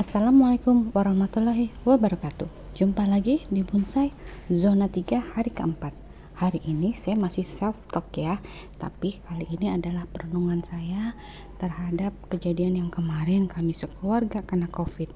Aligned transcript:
Assalamualaikum 0.00 0.96
warahmatullahi 0.96 1.68
wabarakatuh. 1.84 2.48
Jumpa 2.72 3.04
lagi 3.04 3.44
di 3.52 3.60
Bonsai 3.60 4.08
Zona 4.48 4.88
3 4.88 5.36
hari 5.36 5.52
keempat. 5.52 5.92
Hari 6.40 6.56
ini 6.64 6.96
saya 6.96 7.20
masih 7.20 7.44
self 7.44 7.76
talk 7.92 8.08
ya 8.16 8.40
Tapi 8.80 9.20
kali 9.20 9.44
ini 9.60 9.68
adalah 9.68 10.08
perenungan 10.08 10.64
saya 10.64 11.12
Terhadap 11.60 12.16
kejadian 12.32 12.80
yang 12.80 12.88
kemarin 12.88 13.44
kami 13.44 13.76
sekeluarga 13.76 14.40
kena 14.40 14.72
covid. 14.72 15.12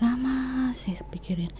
Lama 0.00 0.72
saya 0.72 0.96
pikirin 1.12 1.52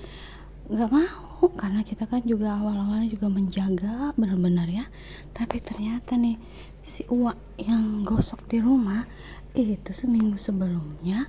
Gak 0.72 0.88
mau 0.88 1.52
karena 1.60 1.84
kita 1.84 2.08
kan 2.08 2.24
juga 2.24 2.56
awal-awalnya 2.56 3.12
juga 3.12 3.28
menjaga 3.28 4.16
benar-benar 4.16 4.72
ya. 4.72 4.88
Tapi 5.36 5.60
ternyata 5.60 6.16
nih 6.16 6.40
si 6.80 7.04
uak 7.04 7.36
yang 7.60 8.00
gosok 8.00 8.48
di 8.48 8.64
rumah 8.64 9.04
itu 9.52 9.92
seminggu 9.92 10.40
sebelumnya 10.40 11.28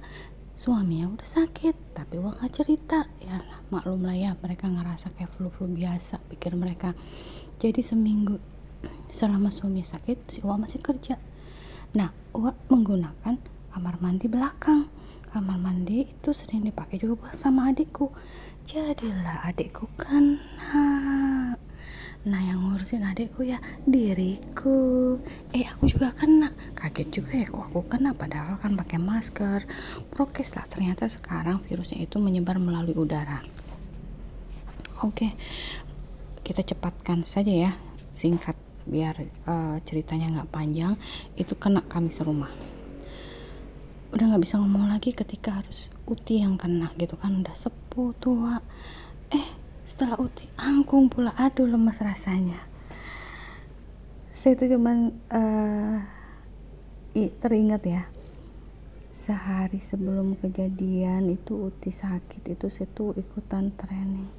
suaminya 0.58 1.14
udah 1.14 1.30
sakit 1.30 1.94
tapi 1.94 2.18
uang 2.18 2.42
gak 2.42 2.50
cerita. 2.58 3.06
Ya 3.22 3.46
maklum 3.70 4.02
lah 4.02 4.18
ya 4.18 4.34
mereka 4.42 4.66
ngerasa 4.66 5.14
kayak 5.14 5.30
flu-flu 5.38 5.70
biasa 5.70 6.18
pikir 6.34 6.58
mereka 6.58 6.98
jadi 7.62 7.80
seminggu. 7.86 8.42
Selama 9.14 9.54
suami 9.54 9.86
sakit 9.86 10.34
si 10.34 10.40
uang 10.42 10.66
masih 10.66 10.82
kerja. 10.82 11.16
Nah 11.94 12.10
uang 12.34 12.58
menggunakan 12.74 13.38
kamar 13.72 13.96
mandi 14.02 14.26
belakang. 14.26 14.90
Kamar 15.30 15.62
mandi 15.62 16.10
itu 16.10 16.34
sering 16.34 16.66
dipakai 16.66 16.98
juga 16.98 17.30
sama 17.38 17.70
adikku. 17.70 18.10
Jadilah 18.66 19.46
adikku 19.46 19.86
kan 19.96 20.42
nah 22.28 22.44
yang 22.44 22.60
ngurusin 22.60 23.08
adikku 23.08 23.48
ya 23.48 23.62
diriku. 23.88 25.16
Eh 25.56 25.64
aku 25.64 25.88
juga 25.88 26.12
kena. 26.18 26.52
Kaget 26.76 27.08
juga 27.10 27.32
ya 27.40 27.48
kok 27.48 27.72
aku 27.72 27.82
kena 27.88 28.12
padahal 28.12 28.60
kan 28.60 28.76
pakai 28.76 29.00
masker. 29.00 29.64
Prokes 30.12 30.56
lah 30.60 30.68
ternyata 30.68 31.08
sekarang 31.08 31.64
virusnya 31.64 32.04
itu 32.04 32.20
menyebar 32.20 32.60
melalui 32.60 32.98
udara. 32.98 33.40
Oke 35.06 35.38
kita 36.48 36.64
cepatkan 36.64 37.28
saja 37.28 37.52
ya 37.52 37.72
singkat 38.16 38.56
biar 38.88 39.20
uh, 39.44 39.76
ceritanya 39.84 40.32
nggak 40.40 40.52
panjang. 40.56 40.96
Itu 41.36 41.60
kena 41.60 41.84
kami 41.84 42.08
serumah. 42.08 42.50
Udah 44.16 44.32
nggak 44.32 44.48
bisa 44.48 44.56
ngomong 44.56 44.88
lagi 44.88 45.12
ketika 45.12 45.60
harus 45.60 45.92
uti 46.08 46.40
yang 46.40 46.56
kena 46.56 46.96
gitu 46.96 47.20
kan 47.20 47.44
udah 47.44 47.52
sepuh 47.60 48.16
tua. 48.16 48.64
Eh 49.28 49.57
setelah 49.88 50.20
uti 50.20 50.46
angkung 50.60 51.08
pula 51.08 51.32
aduh 51.40 51.66
lemas 51.66 51.98
rasanya. 52.04 52.60
Saya 54.36 54.60
itu 54.60 54.78
cuman 54.78 55.16
uh, 55.32 55.98
teringat 57.18 57.82
ya 57.88 58.04
sehari 59.28 59.84
sebelum 59.84 60.40
kejadian 60.40 61.28
itu 61.28 61.68
uti 61.68 61.92
sakit 61.92 62.48
itu 62.48 62.72
tuh 62.96 63.12
ikutan 63.18 63.76
training. 63.76 64.30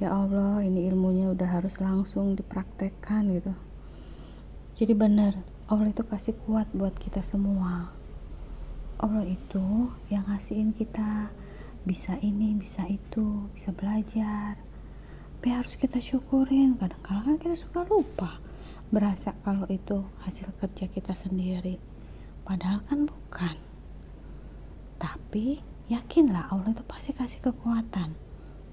Ya 0.00 0.16
Allah 0.16 0.64
ini 0.64 0.88
ilmunya 0.88 1.28
udah 1.34 1.60
harus 1.60 1.76
langsung 1.76 2.32
dipraktekkan 2.38 3.28
gitu. 3.36 3.52
Jadi 4.80 4.92
benar 4.96 5.36
Allah 5.68 5.92
itu 5.92 6.00
kasih 6.08 6.32
kuat 6.48 6.72
buat 6.72 6.96
kita 6.96 7.20
semua. 7.20 7.92
Allah 8.96 9.24
itu 9.28 9.92
yang 10.08 10.24
ngasihin 10.30 10.72
kita 10.72 11.28
bisa 11.82 12.14
ini 12.22 12.54
bisa 12.54 12.86
itu 12.86 13.50
bisa 13.54 13.74
belajar. 13.74 14.54
Tapi 15.42 15.48
harus 15.50 15.74
kita 15.74 15.98
syukurin. 15.98 16.78
Kadang-kadang 16.78 17.34
kan 17.34 17.36
kita 17.42 17.56
suka 17.58 17.82
lupa 17.90 18.38
berasa 18.94 19.34
kalau 19.42 19.66
itu 19.66 20.06
hasil 20.22 20.54
kerja 20.62 20.86
kita 20.86 21.18
sendiri. 21.18 21.82
Padahal 22.46 22.86
kan 22.86 23.10
bukan. 23.10 23.56
Tapi 25.02 25.58
yakinlah 25.90 26.46
Allah 26.54 26.70
itu 26.70 26.86
pasti 26.86 27.10
kasih 27.10 27.42
kekuatan. 27.42 28.14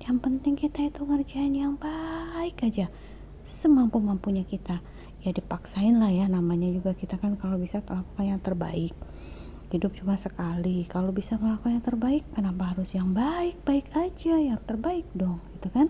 Yang 0.05 0.17
penting 0.21 0.53
kita 0.53 0.93
itu 0.93 1.01
ngerjain 1.01 1.57
yang 1.57 1.73
baik 1.81 2.61
aja. 2.61 2.93
Semampu-mampunya 3.41 4.45
kita. 4.45 4.77
Ya 5.25 5.33
dipaksain 5.33 5.97
lah 5.97 6.13
ya 6.13 6.29
namanya 6.29 6.69
juga 6.69 6.93
kita 6.93 7.17
kan 7.17 7.35
kalau 7.35 7.57
bisa 7.57 7.81
melakukan 7.81 8.23
yang 8.23 8.39
terbaik 8.39 8.93
hidup 9.69 9.93
cuma 9.97 10.17
sekali. 10.17 10.89
Kalau 10.89 11.13
bisa 11.13 11.37
melakukan 11.37 11.77
yang 11.77 11.85
terbaik 11.85 12.23
kenapa 12.33 12.73
harus 12.73 12.89
yang 12.93 13.13
baik-baik 13.13 13.85
aja? 13.93 14.33
Yang 14.35 14.61
terbaik 14.65 15.05
dong 15.13 15.37
gitu 15.57 15.69
kan? 15.69 15.87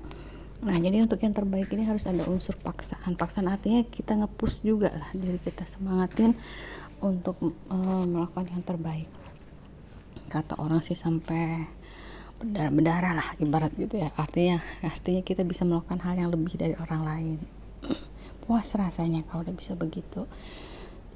Nah 0.59 0.75
jadi 0.75 1.07
untuk 1.07 1.23
yang 1.23 1.31
terbaik 1.31 1.71
ini 1.71 1.87
harus 1.87 2.03
ada 2.03 2.27
unsur 2.27 2.59
paksaan. 2.59 3.15
Paksaan 3.15 3.47
artinya 3.47 3.79
kita 3.87 4.19
ngepus 4.19 4.59
juga 4.59 4.91
lah. 4.91 5.09
Diri 5.15 5.39
kita 5.39 5.63
semangatin 5.63 6.35
untuk 6.99 7.39
uh, 7.71 8.03
melakukan 8.03 8.51
yang 8.51 8.63
terbaik. 8.67 9.07
Kata 10.27 10.59
orang 10.59 10.83
sih 10.83 10.99
sampai 10.99 11.63
berdarah 12.39 12.71
berdarah 12.71 13.13
lah 13.15 13.29
ibarat 13.39 13.71
gitu 13.79 14.03
ya. 14.03 14.11
Artinya 14.19 14.59
artinya 14.83 15.23
kita 15.23 15.47
bisa 15.47 15.63
melakukan 15.63 16.03
hal 16.03 16.19
yang 16.19 16.29
lebih 16.35 16.59
dari 16.59 16.75
orang 16.75 17.01
lain. 17.07 17.37
Puas 18.43 18.67
rasanya 18.75 19.23
kalau 19.31 19.47
udah 19.47 19.55
bisa 19.55 19.79
begitu. 19.79 20.27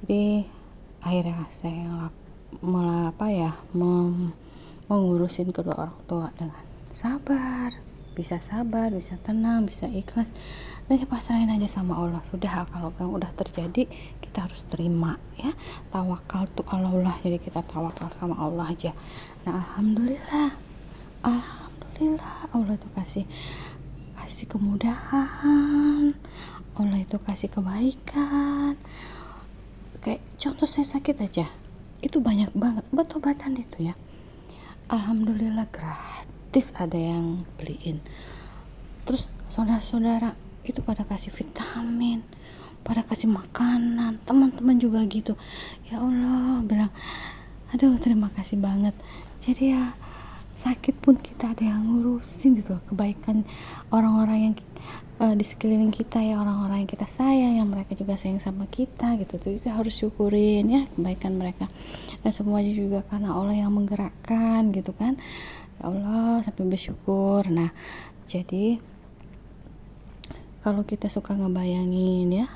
Jadi 0.00 0.48
akhirnya 1.04 1.44
saya 1.60 2.08
malah 2.62 3.10
apa 3.10 3.26
ya 3.32 3.50
mem 3.74 4.30
mengurusin 4.86 5.48
kedua 5.50 5.88
orang 5.88 5.98
tua 6.04 6.28
dengan 6.36 6.62
sabar. 6.92 7.72
Bisa 8.14 8.38
sabar 8.38 8.94
bisa 8.94 9.18
tenang 9.26 9.66
bisa 9.66 9.90
ikhlas. 9.90 10.30
Dan 10.84 11.00
ya 11.00 11.06
pasrahin 11.08 11.50
aja 11.50 11.66
sama 11.66 11.96
Allah. 11.96 12.22
Sudah 12.28 12.68
kalau 12.68 12.92
yang 13.00 13.16
udah 13.16 13.32
terjadi 13.34 13.88
kita 14.20 14.46
harus 14.46 14.62
terima 14.68 15.18
ya. 15.40 15.50
Tawakal 15.90 16.46
tuh 16.52 16.62
Allah 16.70 17.16
jadi 17.24 17.40
kita 17.40 17.64
tawakal 17.66 18.12
sama 18.14 18.36
Allah 18.38 18.70
aja. 18.70 18.92
Nah 19.48 19.58
alhamdulillah 19.58 20.54
alhamdulillah 21.24 22.34
Allah 22.52 22.74
itu 22.76 22.88
kasih 22.94 23.24
kasih 24.14 24.46
kemudahan. 24.46 26.14
Allah 26.76 26.98
itu 27.00 27.16
kasih 27.18 27.48
kebaikan. 27.50 28.78
Kayak 30.04 30.20
contoh 30.36 30.68
saya 30.68 30.84
sakit 30.84 31.16
aja 31.24 31.48
itu 32.00 32.18
banyak 32.18 32.50
banget 32.56 32.84
obat-obatan 32.90 33.60
itu 33.60 33.92
ya. 33.92 33.94
Alhamdulillah 34.88 35.68
gratis 35.68 36.74
ada 36.74 36.96
yang 36.96 37.42
beliin. 37.60 38.00
Terus 39.04 39.28
saudara-saudara 39.52 40.34
itu 40.64 40.80
pada 40.80 41.04
kasih 41.04 41.30
vitamin 41.30 42.24
pada 42.84 43.00
kasih 43.00 43.32
makanan 43.32 44.20
teman-teman 44.28 44.76
juga 44.76 45.00
gitu. 45.08 45.34
Ya 45.88 46.04
Allah 46.04 46.60
bilang 46.62 46.92
aduh 47.72 47.96
terima 47.98 48.28
kasih 48.36 48.60
banget. 48.60 48.92
Jadi 49.40 49.72
ya 49.72 49.96
sakit 50.62 50.94
pun 51.02 51.18
kita 51.18 51.56
ada 51.56 51.64
yang 51.64 51.82
ngurusin 51.84 52.62
gitu 52.62 52.78
kebaikan 52.88 53.42
orang-orang 53.90 54.38
yang 54.50 54.54
uh, 55.20 55.34
di 55.34 55.44
sekeliling 55.46 55.92
kita 55.94 56.18
ya 56.18 56.40
orang-orang 56.40 56.86
yang 56.86 56.90
kita 56.90 57.06
sayang 57.06 57.58
yang 57.60 57.68
mereka 57.70 57.94
juga 57.94 58.18
sayang 58.18 58.42
sama 58.42 58.66
kita 58.70 59.14
gitu. 59.20 59.38
Tuh 59.38 59.58
kita 59.60 59.74
harus 59.74 59.94
syukurin 59.94 60.66
ya 60.66 60.82
kebaikan 60.94 61.38
mereka. 61.38 61.70
Dan 62.22 62.32
semuanya 62.34 62.72
juga 62.74 62.98
karena 63.06 63.34
Allah 63.34 63.54
yang 63.54 63.72
menggerakkan 63.74 64.74
gitu 64.74 64.90
kan. 64.96 65.18
Ya 65.78 65.90
Allah 65.90 66.42
sampai 66.42 66.64
bersyukur. 66.66 67.46
Nah 67.50 67.70
jadi 68.26 68.80
kalau 70.64 70.80
kita 70.80 71.12
suka 71.12 71.36
ngebayangin 71.36 72.28
ya 72.32 72.46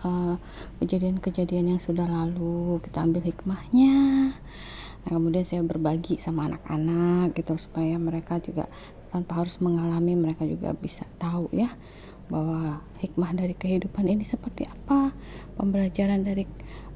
eh, 0.00 0.34
kejadian-kejadian 0.80 1.68
uh, 1.68 1.70
yang 1.76 1.80
sudah 1.84 2.08
lalu 2.08 2.80
kita 2.80 3.04
ambil 3.04 3.20
hikmahnya 3.20 4.32
nah 5.08 5.16
kemudian 5.16 5.48
saya 5.48 5.64
berbagi 5.64 6.20
sama 6.20 6.52
anak-anak 6.52 7.32
gitu 7.32 7.56
supaya 7.56 7.96
mereka 7.96 8.36
juga 8.44 8.68
tanpa 9.08 9.40
harus 9.40 9.56
mengalami 9.64 10.12
mereka 10.12 10.44
juga 10.44 10.76
bisa 10.76 11.08
tahu 11.16 11.48
ya 11.48 11.72
bahwa 12.28 12.84
hikmah 13.00 13.32
dari 13.32 13.56
kehidupan 13.56 14.04
ini 14.04 14.28
seperti 14.28 14.68
apa 14.68 15.16
pembelajaran 15.56 16.28
dari 16.28 16.44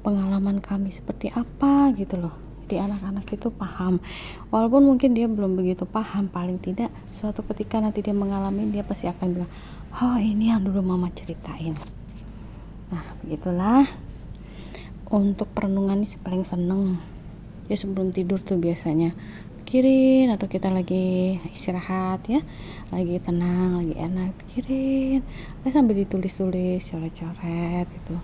pengalaman 0.05 0.61
kami 0.61 0.93
seperti 0.93 1.33
apa 1.33 1.89
gitu 1.97 2.21
loh. 2.21 2.35
Jadi 2.63 2.79
anak-anak 2.79 3.27
itu 3.33 3.51
paham. 3.51 3.99
Walaupun 4.49 4.87
mungkin 4.87 5.13
dia 5.17 5.27
belum 5.27 5.59
begitu 5.59 5.83
paham 5.83 6.31
paling 6.31 6.57
tidak 6.63 6.93
suatu 7.11 7.43
ketika 7.51 7.81
nanti 7.81 7.99
dia 7.99 8.15
mengalami 8.15 8.71
dia 8.71 8.87
pasti 8.87 9.09
akan 9.09 9.27
bilang 9.35 9.51
oh 9.99 10.17
ini 10.21 10.53
yang 10.53 10.63
dulu 10.63 10.79
mama 10.79 11.09
ceritain. 11.11 11.75
Nah 12.93 13.03
begitulah. 13.25 13.89
Untuk 15.13 15.45
perenungan 15.53 16.01
ini 16.01 16.17
paling 16.25 16.41
seneng 16.41 16.97
ya 17.71 17.75
sebelum 17.79 18.11
tidur 18.11 18.39
tuh 18.43 18.59
biasanya 18.59 19.15
pikirin 19.63 20.27
atau 20.35 20.51
kita 20.51 20.67
lagi 20.67 21.39
istirahat 21.55 22.19
ya 22.27 22.43
lagi 22.91 23.15
tenang 23.23 23.79
lagi 23.79 23.95
enak 23.95 24.35
pikirin. 24.43 25.23
Nah, 25.63 25.71
sambil 25.71 25.95
ditulis-tulis 25.95 26.83
coret-coret 26.83 27.87
gitu 27.87 28.15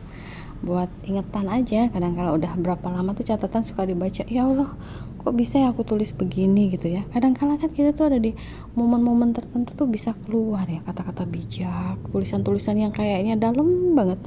buat 0.59 0.91
ingetan 1.07 1.47
aja. 1.47 1.87
Kadang 1.91 2.13
kalau 2.19 2.35
udah 2.35 2.51
berapa 2.59 2.87
lama 2.91 3.15
tuh 3.15 3.25
catatan 3.27 3.63
suka 3.63 3.87
dibaca 3.87 4.23
ya 4.27 4.43
Allah 4.47 4.75
kok 5.19 5.35
bisa 5.35 5.59
ya 5.59 5.75
aku 5.75 5.83
tulis 5.83 6.11
begini? 6.15 6.71
gitu 6.71 6.87
ya. 6.87 7.03
Kadang 7.11 7.35
kala 7.35 7.59
kan 7.59 7.71
kita 7.71 7.91
tuh 7.95 8.11
ada 8.11 8.19
di 8.19 8.35
momen-momen 8.75 9.35
tertentu 9.35 9.75
tuh 9.75 9.87
bisa 9.87 10.15
keluar 10.27 10.63
ya 10.67 10.79
kata-kata 10.83 11.27
bijak 11.27 11.99
tulisan-tulisan 12.11 12.79
yang 12.79 12.91
kayaknya 12.95 13.35
dalam 13.35 13.95
banget. 13.95 14.19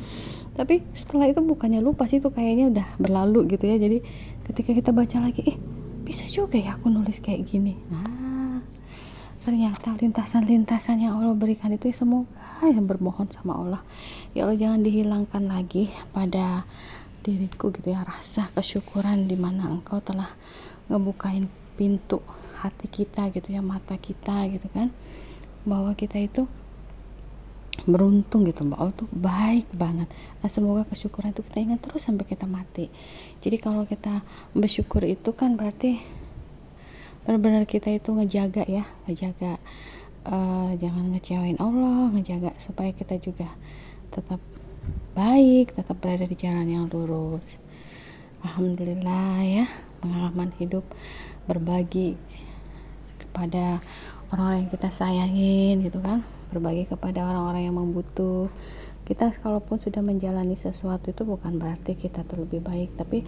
Tapi 0.53 0.85
setelah 0.93 1.33
itu 1.33 1.41
bukannya 1.41 1.81
lupa 1.81 2.05
sih 2.05 2.21
tuh 2.21 2.33
kayaknya 2.33 2.69
udah 2.69 2.87
berlalu 3.01 3.57
gitu 3.57 3.65
ya. 3.69 3.77
Jadi 3.81 4.05
ketika 4.49 4.71
kita 4.77 4.91
baca 4.93 5.17
lagi 5.25 5.41
eh 5.49 5.57
bisa 6.03 6.29
juga 6.29 6.61
ya 6.61 6.77
aku 6.77 6.93
nulis 6.93 7.21
kayak 7.25 7.49
gini. 7.49 7.77
Nah 7.89 8.61
ternyata 9.43 9.99
lintasan-lintasan 9.99 11.03
yang 11.03 11.19
Allah 11.19 11.35
berikan 11.35 11.75
itu 11.75 11.91
semoga 11.91 12.42
yang 12.71 12.87
bermohon 12.87 13.27
sama 13.33 13.59
Allah. 13.59 13.83
Ya 14.37 14.47
Allah 14.47 14.59
jangan 14.59 14.81
dihilangkan 14.87 15.51
lagi 15.51 15.91
pada 16.15 16.67
diriku 17.23 17.71
gitu 17.71 17.95
ya 17.95 18.03
rasa 18.03 18.51
kesyukuran 18.55 19.31
di 19.31 19.39
mana 19.39 19.71
engkau 19.71 20.03
telah 20.03 20.31
ngebukain 20.91 21.47
pintu 21.79 22.19
hati 22.59 22.87
kita 22.91 23.31
gitu 23.35 23.49
ya 23.51 23.63
mata 23.63 23.99
kita 23.99 24.47
gitu 24.51 24.67
kan. 24.71 24.95
Bahwa 25.63 25.95
kita 25.95 26.19
itu 26.19 26.47
beruntung 27.89 28.47
gitu 28.47 28.63
mbak. 28.63 28.79
Allah 28.79 28.95
tuh 28.95 29.11
baik 29.11 29.67
banget. 29.75 30.07
Nah 30.45 30.51
semoga 30.51 30.87
kesyukuran 30.87 31.35
itu 31.35 31.43
kita 31.43 31.59
ingat 31.59 31.81
terus 31.83 32.05
sampai 32.05 32.29
kita 32.29 32.47
mati. 32.47 32.93
Jadi 33.43 33.57
kalau 33.59 33.89
kita 33.89 34.23
bersyukur 34.55 35.03
itu 35.03 35.35
kan 35.35 35.59
berarti 35.59 36.23
benar-benar 37.23 37.71
kita 37.71 37.95
itu 37.95 38.11
ngejaga 38.11 38.67
ya 38.67 38.83
ngejaga 39.07 39.63
uh, 40.27 40.71
jangan 40.79 41.15
ngecewain 41.15 41.59
Allah 41.59 42.11
ngejaga 42.15 42.55
supaya 42.63 42.95
kita 42.95 43.19
juga 43.19 43.51
tetap 44.13 44.39
baik 45.15 45.77
tetap 45.77 45.97
berada 46.03 46.27
di 46.27 46.37
jalan 46.37 46.67
yang 46.67 46.87
lurus. 46.91 47.59
Alhamdulillah 48.43 49.39
ya 49.47 49.67
pengalaman 50.03 50.51
hidup 50.59 50.83
berbagi 51.47 52.19
kepada 53.23 53.79
orang-orang 54.35 54.67
yang 54.67 54.71
kita 54.75 54.89
sayangin 54.91 55.75
gitu 55.87 55.99
kan? 56.03 56.27
Berbagi 56.51 56.91
kepada 56.91 57.23
orang-orang 57.23 57.71
yang 57.71 57.77
membutuh. 57.79 58.51
Kita 59.03 59.35
kalaupun 59.43 59.83
sudah 59.83 59.99
menjalani 59.99 60.55
sesuatu 60.55 61.11
itu 61.11 61.27
bukan 61.27 61.59
berarti 61.59 61.99
kita 61.99 62.23
terlebih 62.23 62.63
baik 62.63 62.95
tapi 62.95 63.27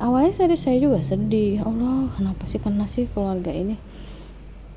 awalnya 0.00 0.32
saya 0.32 0.56
saya 0.56 0.80
juga 0.80 1.04
sedih. 1.04 1.60
Allah 1.60 2.08
kenapa 2.16 2.44
sih 2.48 2.60
kena 2.60 2.88
sih 2.92 3.04
keluarga 3.12 3.52
ini? 3.52 3.76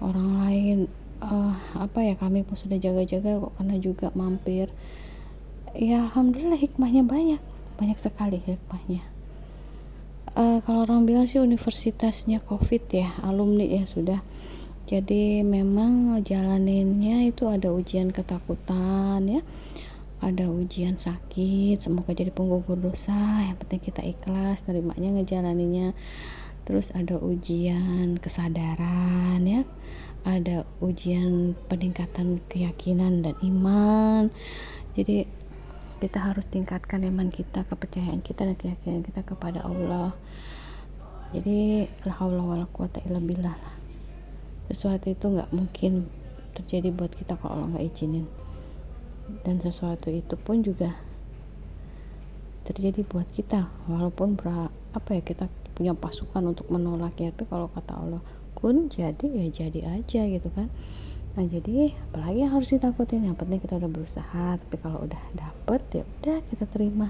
Orang 0.02 0.44
lain 0.44 0.92
uh, 1.22 1.56
apa 1.78 2.00
ya 2.04 2.14
kami 2.18 2.44
pun 2.44 2.58
sudah 2.58 2.82
jaga-jaga 2.82 3.40
kok 3.40 3.54
kena 3.56 3.78
juga 3.78 4.10
mampir. 4.18 4.74
Ya 5.78 6.10
alhamdulillah 6.10 6.60
hikmahnya 6.60 7.08
banyak 7.08 7.42
banyak 7.80 7.98
sekali 8.02 8.42
hikmahnya. 8.44 9.06
Uh, 10.32 10.60
kalau 10.64 10.84
orang 10.84 11.08
bilang 11.08 11.28
sih 11.28 11.40
universitasnya 11.40 12.44
covid 12.44 12.84
ya 12.92 13.14
alumni 13.24 13.64
ya 13.64 13.86
sudah. 13.86 14.20
Jadi 14.90 15.46
memang 15.46 16.20
jalaninnya 16.26 17.30
itu 17.30 17.48
ada 17.48 17.72
ujian 17.72 18.12
ketakutan 18.12 19.24
ya 19.24 19.42
ada 20.22 20.46
ujian 20.46 21.02
sakit 21.02 21.82
semoga 21.82 22.14
jadi 22.14 22.30
penggugur 22.30 22.78
dosa 22.78 23.42
yang 23.42 23.58
penting 23.58 23.82
kita 23.82 24.06
ikhlas 24.06 24.62
terimanya 24.62 25.18
ngejalaninya 25.18 25.98
terus 26.62 26.94
ada 26.94 27.18
ujian 27.18 28.22
kesadaran 28.22 29.42
ya 29.42 29.66
ada 30.22 30.64
ujian 30.84 31.58
peningkatan 31.66 32.42
keyakinan 32.48 33.26
dan 33.26 33.36
iman. 33.42 34.30
Jadi 34.94 35.26
kita 36.02 36.18
harus 36.18 36.46
tingkatkan 36.50 37.06
iman 37.06 37.30
kita 37.30 37.66
kepercayaan 37.70 38.26
kita 38.26 38.50
dan 38.50 38.58
keyakinan 38.58 39.02
kita 39.06 39.22
kepada 39.26 39.66
Allah. 39.66 40.14
Jadi 41.32 41.88
la 42.06 42.14
haula 42.20 42.44
wala 42.44 42.68
sesuatu 44.72 45.12
itu 45.12 45.26
nggak 45.28 45.52
mungkin 45.52 46.08
terjadi 46.56 46.92
buat 46.96 47.12
kita 47.16 47.36
kalau 47.40 47.62
Allah 47.62 47.78
nggak 47.78 47.88
izinin. 47.92 48.26
Dan 49.48 49.64
sesuatu 49.64 50.12
itu 50.12 50.36
pun 50.36 50.60
juga 50.66 50.98
terjadi 52.68 53.02
buat 53.08 53.26
kita 53.34 53.68
walaupun 53.90 54.38
ber, 54.38 54.70
apa 54.94 55.10
ya 55.18 55.22
kita 55.24 55.50
punya 55.74 55.98
pasukan 55.98 56.54
untuk 56.54 56.70
menolaknya 56.70 57.34
tapi 57.34 57.50
kalau 57.50 57.68
kata 57.74 57.94
Allah 57.98 58.22
kun 58.62 58.88
jadi 58.94 59.26
ya 59.26 59.46
jadi 59.50 59.80
aja 60.00 60.22
gitu 60.30 60.50
kan. 60.54 60.70
Nah 61.34 61.46
jadi 61.50 61.98
apalagi 62.14 62.46
yang 62.46 62.54
harus 62.54 62.70
ditakutin? 62.70 63.26
Yang 63.26 63.42
penting 63.42 63.60
kita 63.60 63.82
udah 63.82 63.90
berusaha 63.90 64.46
tapi 64.62 64.76
kalau 64.78 65.04
udah 65.10 65.22
dapet 65.34 65.82
ya 65.92 66.04
udah 66.06 66.38
kita 66.54 66.66
terima. 66.70 67.10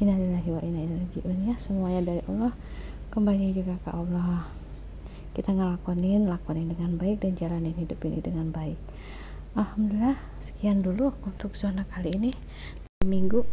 Innalillahi 0.00 0.50
wa 0.52 0.60
inna 0.64 0.80
ilaihi 0.88 1.20
ya 1.52 1.56
semuanya 1.60 2.00
dari 2.04 2.22
Allah. 2.28 2.52
Kembali 3.12 3.52
juga 3.52 3.76
ke 3.84 3.90
Allah. 3.92 4.48
Kita 5.36 5.52
ngelakonin 5.52 6.32
lakonin 6.32 6.72
dengan 6.72 6.96
baik 6.96 7.20
dan 7.20 7.36
jalanin 7.36 7.76
hidup 7.76 8.00
ini 8.08 8.24
dengan 8.24 8.48
baik. 8.48 8.80
Alhamdulillah 9.52 10.16
sekian 10.40 10.80
dulu 10.80 11.12
untuk 11.28 11.52
zona 11.56 11.84
kali 11.92 12.12
ini. 12.16 12.32
Minggu. 13.04 13.44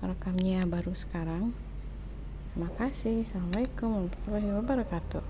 Rekamnya 0.00 0.64
baru 0.64 0.96
sekarang 0.96 1.67
terima 2.52 2.70
kasih 2.80 3.24
assalamualaikum 3.28 3.88
warahmatullahi 4.08 4.48
wabarakatuh 4.56 5.22